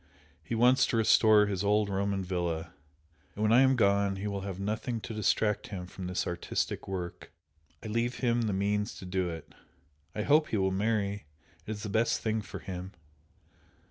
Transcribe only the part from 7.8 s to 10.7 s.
I leave him the means to do it! I hope he